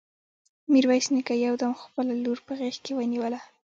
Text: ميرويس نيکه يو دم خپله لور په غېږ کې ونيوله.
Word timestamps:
ميرويس 0.71 1.07
نيکه 1.13 1.35
يو 1.45 1.53
دم 1.61 1.73
خپله 1.83 2.13
لور 2.23 2.39
په 2.45 2.51
غېږ 2.59 2.75
کې 2.85 2.91
ونيوله. 2.95 3.39